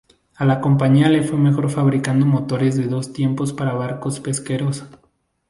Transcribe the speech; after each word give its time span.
A 0.33 0.45
la 0.45 0.61
compañía 0.61 1.09
le 1.09 1.21
fue 1.21 1.37
mejor 1.37 1.69
fabricando 1.69 2.25
motores 2.25 2.75
de 2.75 2.87
dos 2.87 3.13
tiempos 3.13 3.53
para 3.53 3.73
barcos 3.75 4.19
pesqueros. 4.19 4.83